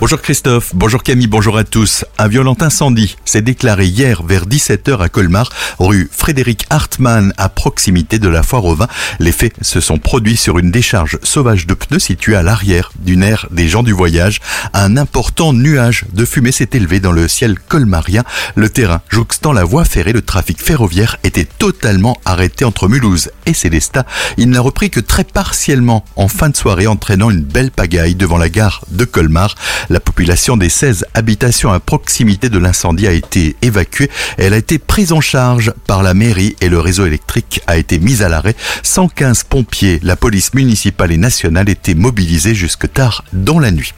Bonjour 0.00 0.22
Christophe, 0.22 0.70
bonjour 0.74 1.02
Camille, 1.02 1.26
bonjour 1.26 1.58
à 1.58 1.64
tous. 1.64 2.06
Un 2.16 2.26
violent 2.26 2.56
incendie 2.60 3.16
s'est 3.26 3.42
déclaré 3.42 3.84
hier 3.84 4.22
vers 4.22 4.46
17h 4.46 4.98
à 4.98 5.10
Colmar, 5.10 5.50
rue 5.78 6.08
Frédéric 6.10 6.64
Hartmann, 6.70 7.34
à 7.36 7.50
proximité 7.50 8.18
de 8.18 8.26
la 8.26 8.42
foire 8.42 8.64
au 8.64 8.74
vin. 8.74 8.88
Les 9.18 9.30
faits 9.30 9.52
se 9.60 9.78
sont 9.78 9.98
produits 9.98 10.38
sur 10.38 10.58
une 10.58 10.70
décharge 10.70 11.18
sauvage 11.22 11.66
de 11.66 11.74
pneus 11.74 11.98
située 11.98 12.34
à 12.34 12.42
l'arrière 12.42 12.92
d'une 12.98 13.22
aire 13.22 13.46
des 13.50 13.68
gens 13.68 13.82
du 13.82 13.92
voyage. 13.92 14.40
Un 14.72 14.96
important 14.96 15.52
nuage 15.52 16.06
de 16.14 16.24
fumée 16.24 16.50
s'est 16.50 16.70
élevé 16.72 16.98
dans 16.98 17.12
le 17.12 17.28
ciel 17.28 17.58
colmarien. 17.58 18.24
Le 18.54 18.70
terrain 18.70 19.02
jouxtant 19.10 19.52
la 19.52 19.64
voie 19.64 19.84
ferrée, 19.84 20.14
le 20.14 20.22
trafic 20.22 20.62
ferroviaire 20.62 21.18
était 21.24 21.44
totalement 21.44 22.16
arrêté 22.24 22.64
entre 22.64 22.88
Mulhouse 22.88 23.32
et 23.44 23.52
Célestat. 23.52 24.06
Il 24.38 24.48
n'a 24.48 24.62
repris 24.62 24.88
que 24.88 25.00
très 25.00 25.24
partiellement 25.24 26.06
en 26.16 26.28
fin 26.28 26.48
de 26.48 26.56
soirée, 26.56 26.86
entraînant 26.86 27.28
une 27.28 27.42
belle 27.42 27.70
pagaille 27.70 28.14
devant 28.14 28.38
la 28.38 28.48
gare 28.48 28.82
de 28.90 29.04
Colmar. 29.04 29.56
La 29.90 29.98
population 29.98 30.56
des 30.56 30.68
16 30.68 31.04
habitations 31.14 31.72
à 31.72 31.80
proximité 31.80 32.48
de 32.48 32.60
l'incendie 32.60 33.08
a 33.08 33.12
été 33.12 33.56
évacuée. 33.60 34.08
Elle 34.38 34.54
a 34.54 34.56
été 34.56 34.78
prise 34.78 35.10
en 35.10 35.20
charge 35.20 35.72
par 35.88 36.04
la 36.04 36.14
mairie 36.14 36.54
et 36.60 36.68
le 36.68 36.78
réseau 36.78 37.06
électrique 37.06 37.60
a 37.66 37.76
été 37.76 37.98
mis 37.98 38.22
à 38.22 38.28
l'arrêt. 38.28 38.54
115 38.84 39.42
pompiers, 39.42 39.98
la 40.04 40.14
police 40.14 40.54
municipale 40.54 41.10
et 41.10 41.16
nationale 41.16 41.68
étaient 41.68 41.96
mobilisés 41.96 42.54
jusque 42.54 42.92
tard 42.92 43.24
dans 43.32 43.58
la 43.58 43.72
nuit. 43.72 43.92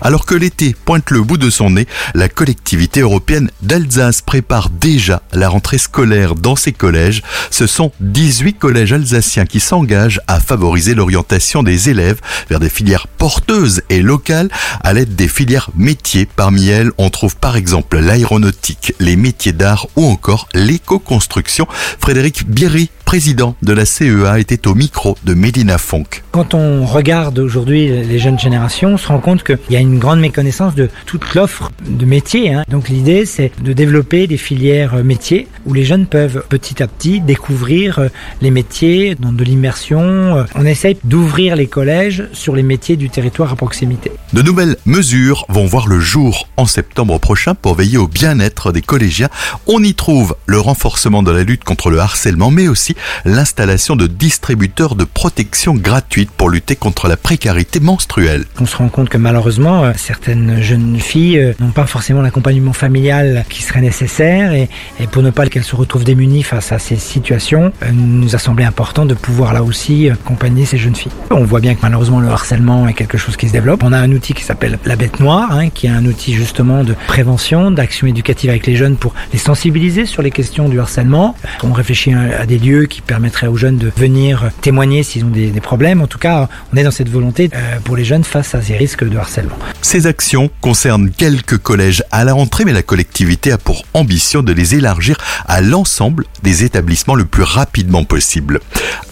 Alors 0.00 0.26
que 0.26 0.34
l'été 0.34 0.74
pointe 0.84 1.10
le 1.12 1.22
bout 1.22 1.38
de 1.38 1.48
son 1.48 1.70
nez, 1.70 1.86
la 2.14 2.28
collectivité 2.28 3.00
européenne 3.00 3.48
d'Alsace 3.62 4.22
prépare 4.22 4.68
déjà 4.68 5.22
la 5.32 5.48
rentrée 5.48 5.78
scolaire 5.78 6.34
dans 6.34 6.56
ses 6.56 6.72
collèges. 6.72 7.22
Ce 7.50 7.68
sont 7.68 7.92
18 8.00 8.54
collèges 8.54 8.92
alsaciens 8.92 9.46
qui 9.46 9.60
s'engagent 9.60 10.20
à 10.26 10.40
favoriser 10.40 10.94
l'orientation 10.94 11.62
des 11.62 11.88
élèves 11.88 12.20
vers 12.50 12.58
des 12.58 12.68
filières 12.68 13.06
porteuses 13.06 13.82
et 13.90 14.02
locales 14.02 14.50
à 14.82 14.92
l'aide 14.92 15.14
des 15.14 15.28
filières 15.36 15.68
métiers. 15.76 16.26
Parmi 16.34 16.68
elles, 16.68 16.92
on 16.96 17.10
trouve 17.10 17.36
par 17.36 17.56
exemple 17.56 17.98
l'aéronautique, 17.98 18.94
les 19.00 19.16
métiers 19.16 19.52
d'art 19.52 19.86
ou 19.94 20.06
encore 20.06 20.48
l'éco-construction. 20.54 21.66
Frédéric 22.00 22.46
Bierry, 22.46 22.88
président 23.04 23.54
de 23.60 23.74
la 23.74 23.84
CEA, 23.84 24.38
était 24.38 24.66
au 24.66 24.74
micro 24.74 25.18
de 25.24 25.34
Mélina 25.34 25.76
Fonck. 25.76 26.22
Quand 26.36 26.52
on 26.52 26.84
regarde 26.84 27.38
aujourd'hui 27.38 27.88
les 27.88 28.18
jeunes 28.18 28.38
générations, 28.38 28.90
on 28.90 28.96
se 28.98 29.08
rend 29.08 29.20
compte 29.20 29.42
qu'il 29.42 29.56
y 29.70 29.76
a 29.76 29.80
une 29.80 29.98
grande 29.98 30.20
méconnaissance 30.20 30.74
de 30.74 30.90
toute 31.06 31.34
l'offre 31.34 31.70
de 31.88 32.04
métiers. 32.04 32.52
Hein. 32.52 32.62
Donc 32.68 32.90
l'idée, 32.90 33.24
c'est 33.24 33.50
de 33.62 33.72
développer 33.72 34.26
des 34.26 34.36
filières 34.36 35.02
métiers 35.02 35.48
où 35.64 35.72
les 35.72 35.86
jeunes 35.86 36.06
peuvent 36.06 36.44
petit 36.50 36.82
à 36.82 36.88
petit 36.88 37.22
découvrir 37.22 38.10
les 38.42 38.50
métiers 38.50 39.14
dans 39.14 39.32
de 39.32 39.42
l'immersion. 39.42 40.44
On 40.54 40.66
essaye 40.66 40.98
d'ouvrir 41.04 41.56
les 41.56 41.68
collèges 41.68 42.24
sur 42.34 42.54
les 42.54 42.62
métiers 42.62 42.96
du 42.96 43.08
territoire 43.08 43.50
à 43.50 43.56
proximité. 43.56 44.12
De 44.34 44.42
nouvelles 44.42 44.76
mesures 44.84 45.46
vont 45.48 45.64
voir 45.64 45.88
le 45.88 46.00
jour 46.00 46.48
en 46.58 46.66
septembre 46.66 47.18
prochain 47.18 47.54
pour 47.54 47.76
veiller 47.76 47.96
au 47.96 48.08
bien-être 48.08 48.72
des 48.72 48.82
collégiens. 48.82 49.30
On 49.66 49.82
y 49.82 49.94
trouve 49.94 50.36
le 50.44 50.60
renforcement 50.60 51.22
de 51.22 51.30
la 51.30 51.44
lutte 51.44 51.64
contre 51.64 51.88
le 51.88 51.98
harcèlement, 51.98 52.50
mais 52.50 52.68
aussi 52.68 52.94
l'installation 53.24 53.96
de 53.96 54.06
distributeurs 54.06 54.96
de 54.96 55.04
protection 55.04 55.74
gratuite 55.74 56.25
pour 56.36 56.50
lutter 56.50 56.76
contre 56.76 57.08
la 57.08 57.16
précarité 57.16 57.80
menstruelle. 57.80 58.44
On 58.60 58.66
se 58.66 58.76
rend 58.76 58.88
compte 58.88 59.08
que 59.08 59.18
malheureusement, 59.18 59.84
euh, 59.84 59.92
certaines 59.96 60.60
jeunes 60.60 60.98
filles 60.98 61.38
euh, 61.38 61.52
n'ont 61.60 61.70
pas 61.70 61.86
forcément 61.86 62.22
l'accompagnement 62.22 62.72
familial 62.72 63.44
qui 63.48 63.62
serait 63.62 63.80
nécessaire 63.80 64.52
et, 64.52 64.68
pour 65.10 65.22
ne 65.22 65.30
pas 65.30 65.46
qu'elles 65.46 65.64
se 65.64 65.76
retrouvent 65.76 66.04
démunies 66.04 66.42
face 66.42 66.72
à 66.72 66.78
ces 66.78 66.96
situations, 66.96 67.72
euh, 67.82 67.90
nous 67.92 68.34
a 68.34 68.38
semblé 68.38 68.64
important 68.64 69.06
de 69.06 69.14
pouvoir 69.14 69.52
là 69.52 69.62
aussi 69.62 70.10
accompagner 70.10 70.64
ces 70.64 70.78
jeunes 70.78 70.96
filles. 70.96 71.12
On 71.30 71.44
voit 71.44 71.60
bien 71.60 71.74
que 71.74 71.80
malheureusement 71.82 72.20
le 72.20 72.28
harcèlement 72.28 72.88
est 72.88 72.94
quelque 72.94 73.18
chose 73.18 73.36
qui 73.36 73.48
se 73.48 73.52
développe. 73.52 73.82
On 73.82 73.92
a 73.92 73.98
un 73.98 74.12
outil 74.12 74.34
qui 74.34 74.44
s'appelle 74.44 74.78
la 74.84 74.96
bête 74.96 75.20
noire, 75.20 75.52
hein, 75.52 75.70
qui 75.70 75.86
est 75.86 75.90
un 75.90 76.04
outil 76.04 76.34
justement 76.34 76.84
de 76.84 76.94
prévention, 77.06 77.70
d'action 77.70 78.06
éducative 78.06 78.50
avec 78.50 78.66
les 78.66 78.76
jeunes 78.76 78.96
pour 78.96 79.14
les 79.32 79.38
sensibiliser 79.38 80.06
sur 80.06 80.22
les 80.22 80.30
questions 80.30 80.68
du 80.68 80.80
harcèlement. 80.80 81.34
On 81.62 81.72
réfléchit 81.72 82.14
à 82.14 82.46
des 82.46 82.58
lieux 82.58 82.86
qui 82.86 83.00
permettraient 83.00 83.46
aux 83.46 83.56
jeunes 83.56 83.78
de 83.78 83.92
venir 83.96 84.50
témoigner 84.60 85.02
s'ils 85.02 85.24
ont 85.24 85.28
des, 85.28 85.52
problèmes. 85.60 86.02
Cas, 86.16 86.48
on 86.72 86.76
est 86.76 86.82
dans 86.82 86.90
cette 86.90 87.08
volonté 87.08 87.50
euh, 87.54 87.78
pour 87.84 87.96
les 87.96 88.04
jeunes 88.04 88.24
face 88.24 88.54
à 88.54 88.62
ces 88.62 88.76
risques 88.76 89.08
de 89.08 89.16
harcèlement. 89.16 89.56
Ces 89.82 90.06
actions 90.06 90.50
concernent 90.60 91.10
quelques 91.10 91.58
collèges 91.58 92.02
à 92.10 92.24
la 92.24 92.32
rentrée, 92.32 92.64
mais 92.64 92.72
la 92.72 92.82
collectivité 92.82 93.52
a 93.52 93.58
pour 93.58 93.84
ambition 93.94 94.42
de 94.42 94.52
les 94.52 94.74
élargir 94.74 95.16
à 95.46 95.60
l'ensemble 95.60 96.24
des 96.42 96.64
établissements 96.64 97.14
le 97.14 97.24
plus 97.24 97.42
rapidement 97.42 98.04
possible. 98.04 98.60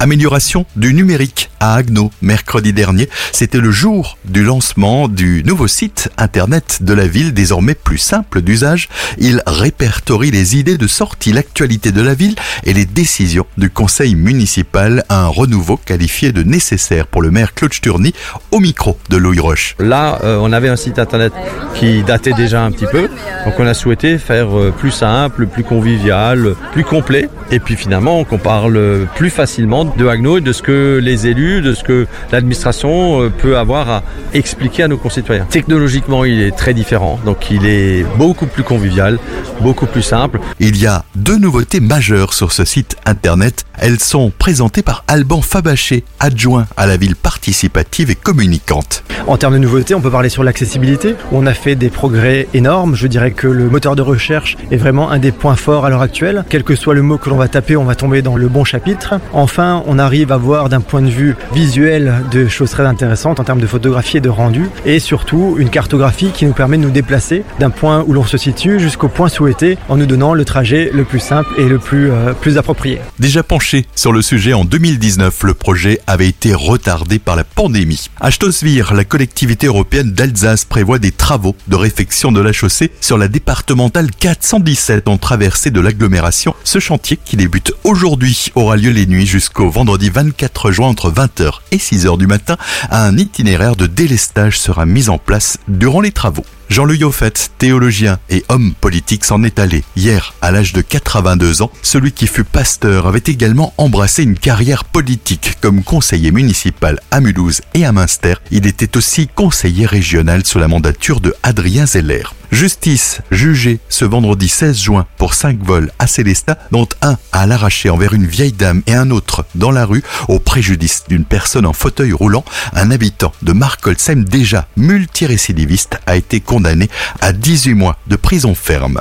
Amélioration 0.01 0.67
du 0.77 0.95
numérique 0.95 1.51
à 1.61 1.75
Agno 1.75 2.11
mercredi 2.23 2.73
dernier. 2.73 3.09
C'était 3.33 3.59
le 3.59 3.71
jour 3.71 4.19
du 4.25 4.43
lancement 4.43 5.09
du 5.09 5.43
nouveau 5.45 5.67
site 5.67 6.11
internet 6.19 6.79
de 6.83 6.93
la 6.93 7.07
ville, 7.07 7.33
désormais 7.33 7.75
plus 7.75 7.99
simple 7.99 8.43
d'usage. 8.43 8.89
Il 9.19 9.43
répertorie 9.47 10.31
les 10.31 10.57
idées 10.57 10.79
de 10.79 10.87
sortie, 10.87 11.33
l'actualité 11.33 11.93
de 11.93 12.03
la 12.03 12.15
ville 12.15 12.35
et 12.65 12.73
les 12.73 12.85
décisions 12.85 13.47
du 13.59 13.71
conseil 13.71 14.15
municipal. 14.15 15.05
Un 15.09 15.27
renouveau 15.27 15.77
qualifié 15.77 16.33
de 16.33 16.43
nécessaire 16.43 16.94
pour 17.03 17.23
le 17.23 17.31
maire 17.31 17.55
Claude 17.55 17.73
Sturny 17.73 18.15
au 18.53 18.61
micro 18.61 18.99
de 19.11 19.17
Louis 19.17 19.41
Roche. 19.41 19.75
Là, 19.81 20.19
euh, 20.23 20.39
on 20.41 20.53
avait 20.53 20.69
un 20.69 20.77
site 20.77 20.99
internet 20.99 21.33
qui 21.75 22.03
datait 22.03 22.33
déjà 22.33 22.63
un 22.63 22.71
petit 22.71 22.87
peu. 22.87 23.09
Donc 23.45 23.55
on 23.59 23.67
a 23.67 23.75
souhaité 23.75 24.19
faire 24.19 24.57
euh, 24.57 24.71
plus 24.71 24.93
simple, 24.93 25.47
plus 25.47 25.65
convivial, 25.65 26.55
plus 26.73 26.85
complet. 26.85 27.29
Et 27.51 27.59
puis 27.59 27.77
finalement, 27.77 28.25
qu'on 28.25 28.39
parle 28.39 29.07
plus 29.17 29.31
facilement 29.31 29.85
de 29.85 30.07
Agno 30.07 30.39
et 30.39 30.41
de 30.41 30.53
ce 30.53 30.63
que 30.63 31.01
les 31.03 31.27
élus, 31.27 31.61
de 31.61 31.75
ce 31.75 31.83
que 31.83 32.07
l'administration 32.33 33.23
euh, 33.23 33.31
peut 33.31 33.59
avoir 33.59 33.91
à 33.91 34.03
expliquer 34.33 34.85
à 34.85 34.89
nos 34.89 34.97
concitoyens. 34.97 35.47
Technologiquement, 35.51 36.25
il 36.25 36.43
est 36.43 36.57
très 36.57 36.75
différent, 36.75 37.19
donc 37.25 37.51
il 37.51 37.67
est 37.67 38.05
beaucoup 38.17 38.47
plus 38.47 38.63
convivial, 38.63 39.19
beaucoup 39.61 39.87
plus 39.87 40.03
simple. 40.03 40.41
Il 40.61 40.77
y 40.77 40.87
a 40.87 41.05
deux 41.15 41.39
nouveautés 41.39 41.81
majeures 41.81 42.35
sur 42.35 42.53
ce 42.53 42.65
site 42.65 42.97
internet. 43.07 43.65
Elles 43.79 44.01
sont 44.01 44.33
présentées 44.37 44.83
par 44.83 45.05
Alban 45.09 45.43
Fabaché, 45.43 46.05
adjoint 46.21 46.67
à 46.77 46.87
la 46.87 46.97
ville 46.97 47.17
participative 47.17 48.11
et 48.11 48.15
communicante. 48.15 49.05
En 49.27 49.37
termes 49.39 49.55
de 49.55 49.59
nouveautés, 49.59 49.95
on 49.95 50.01
peut 50.01 50.11
parler 50.11 50.29
sur 50.29 50.45
l'accessibilité. 50.45 51.15
On 51.33 51.47
a 51.47 51.55
fait 51.55 51.77
des 51.77 51.89
progrès 51.89 52.47
énormes. 52.53 52.95
Je 52.95 53.07
dirais 53.07 53.31
que 53.31 53.47
le 53.47 53.71
moteur 53.71 53.97
de 53.97 54.03
recherche 54.03 54.57
est 54.71 54.77
vraiment 54.77 55.11
un 55.11 55.19
des 55.19 55.33
points 55.33 55.57
forts 55.57 55.87
à 55.87 55.91
l'heure 55.91 56.03
actuelle. 56.03 56.45
Quel 56.51 56.63
que 56.63 56.77
soit 56.77 56.95
le 56.95 57.03
mot 57.03 57.17
que 57.17 57.31
l'on 57.31 57.37
va 57.37 57.49
taper, 57.49 57.77
on 57.77 57.85
va 57.85 57.95
tomber 57.95 58.21
dans 58.21 58.37
le 58.37 58.49
bon 58.49 58.65
chapitre. 58.65 59.15
Enfin, 59.33 59.83
on 59.87 59.99
arrive 59.99 60.31
à 60.31 60.37
voir 60.37 60.69
d'un 60.69 60.81
point 60.81 61.01
de 61.01 61.09
vue 61.09 61.37
visuel 61.55 62.23
de 62.31 62.49
choses 62.49 62.71
très 62.71 62.85
intéressantes 62.85 63.41
en 63.41 63.45
termes 63.45 63.61
de 63.61 63.67
photographie 63.67 64.19
et 64.19 64.21
de 64.21 64.29
rendu. 64.29 64.69
Et 64.85 64.99
surtout, 64.99 65.57
une 65.59 65.71
cartographie 65.71 66.31
qui 66.33 66.45
nous 66.45 66.53
permet 66.53 66.77
de 66.77 66.83
nous 66.83 66.91
déplacer 66.91 67.45
d'un 67.59 67.71
point 67.71 68.05
où 68.07 68.13
l'on 68.13 68.25
se 68.25 68.37
situe 68.37 68.79
jusqu'au 68.79 69.09
point 69.09 69.29
souhaité 69.29 69.79
en 69.89 69.97
nous 69.97 70.07
donnant 70.07 70.35
le 70.35 70.45
trajet 70.45 70.91
le 70.93 71.05
plus 71.05 71.21
simple 71.21 71.49
et 71.57 71.67
le 71.67 71.79
plus, 71.79 72.11
euh, 72.11 72.33
plus 72.35 72.59
approprié. 72.59 73.01
Déjà 73.19 73.43
penché 73.43 73.87
sur 73.95 74.13
le 74.13 74.21
sujet 74.23 74.53
en 74.53 74.65
2019, 74.65 75.45
le 75.45 75.55
projet 75.55 76.01
avait 76.07 76.29
été 76.29 76.55
retardé 76.65 77.19
par 77.19 77.37
la 77.37 77.45
pandémie. 77.45 78.09
À 78.21 78.31
Stossvir, 78.31 78.95
la 78.95 79.05
collectivité 79.05 79.67
européenne 79.67 80.13
d'Alsace 80.13 80.65
prévoit 80.65 80.99
des 80.99 81.13
travaux 81.13 81.55
de 81.69 81.77
réfection 81.77 82.33
de 82.33 82.41
la 82.41 82.53
chaussée 82.53 82.91
sur 83.01 83.19
la 83.19 83.29
départementale 83.29 84.11
417 84.11 85.09
en 85.09 85.19
traversée 85.19 85.71
de 85.71 85.81
l'agglomération. 85.81 86.55
Ce 86.65 86.79
chantier, 86.79 87.19
qui 87.23 87.37
débute 87.37 87.73
aujourd'hui, 87.85 88.51
aura 88.55 88.77
lieu 88.77 88.91
les 88.91 89.07
nuits 89.07 89.27
jusqu'au 89.27 89.71
vendredi 89.71 90.11
24 90.11 90.73
juin 90.73 90.89
entre 90.89 91.13
20h 91.13 91.61
et 91.71 91.77
6h 91.77 92.19
du 92.19 92.27
matin. 92.27 92.57
Un 92.91 93.17
itinéraire 93.17 93.77
de 93.77 93.87
délestage 93.87 94.59
sera 94.59 94.87
mis 94.87 95.09
en 95.09 95.19
place 95.19 95.59
durant 95.69 96.01
les 96.01 96.13
travaux. 96.13 96.45
Jean-Louis 96.69 96.99
Yoffet, 96.99 97.33
théologien 97.59 98.19
et 98.31 98.45
homme 98.49 98.75
politique, 98.81 99.25
s'en 99.25 99.43
est 99.43 99.59
allé 99.59 99.85
hier 99.97 100.35
à 100.41 100.51
l'âge 100.51 100.73
de 100.73 100.81
82 100.81 101.63
ans. 101.63 101.71
Celui 101.83 102.13
qui 102.13 102.27
fut 102.27 102.45
pasteur 102.45 103.07
avait 103.07 103.23
également 103.27 103.75
embrassé 103.77 104.23
une 104.23 104.39
carrière 104.39 104.85
politique 104.85 105.57
comme 105.61 105.83
conseiller 105.83 106.33
municipal 106.33 107.01
à 107.11 107.21
Mulhouse 107.21 107.61
et 107.75 107.85
à 107.85 107.93
Münster. 107.93 108.35
Il 108.51 108.67
était 108.67 108.97
aussi 108.97 109.29
conseiller 109.29 109.87
régional 109.87 110.45
sous 110.45 110.59
la 110.59 110.69
mandature 110.69 111.21
de 111.21 111.35
Adrien 111.43 111.87
Zeller. 111.87 112.25
Justice 112.55 113.21
jugée 113.33 113.81
ce 113.89 114.05
vendredi 114.05 114.49
16 114.49 114.79
juin 114.79 115.09
pour 115.17 115.35
cinq 115.35 115.59
vols 115.61 115.91
à 115.99 116.07
Célestat, 116.07 116.57
dont 116.71 116.89
un 117.03 117.19
à 117.33 117.49
l'arraché 117.49 117.91
envers 117.91 118.15
une 118.15 118.27
vieille 118.27 118.53
dame 118.53 118.85
et 118.87 118.95
un 118.95 119.11
autre 119.11 119.45
dans 119.57 119.73
la 119.73 119.85
rue 119.85 120.05
au 120.29 120.39
préjudice 120.39 121.03
d'une 121.09 121.25
personne 121.25 121.67
en 121.67 121.73
fauteuil 121.73 122.13
roulant. 122.13 122.45
Un 122.73 122.93
habitant 122.93 123.33
de 123.43 123.53
Markolsheim 123.53 124.23
déjà 124.23 124.69
multirécidiviste 124.77 125.99
a 126.07 126.15
été 126.15 126.39
condamné 126.39 126.89
à 127.21 127.33
18 127.33 127.75
mois 127.75 127.99
de 128.07 128.15
prison 128.15 128.55
ferme. 128.55 129.01